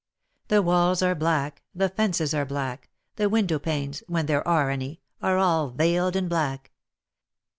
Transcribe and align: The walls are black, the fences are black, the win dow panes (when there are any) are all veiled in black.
The 0.47 0.63
walls 0.63 1.03
are 1.03 1.13
black, 1.13 1.61
the 1.75 1.87
fences 1.87 2.33
are 2.33 2.43
black, 2.43 2.89
the 3.17 3.29
win 3.29 3.45
dow 3.45 3.59
panes 3.59 4.01
(when 4.07 4.25
there 4.25 4.47
are 4.47 4.71
any) 4.71 4.99
are 5.21 5.37
all 5.37 5.69
veiled 5.69 6.15
in 6.15 6.27
black. 6.27 6.71